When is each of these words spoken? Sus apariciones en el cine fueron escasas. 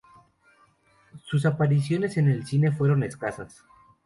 Sus 1.27 1.45
apariciones 1.45 2.17
en 2.17 2.27
el 2.27 2.43
cine 2.47 2.71
fueron 2.71 3.03
escasas. 3.03 3.63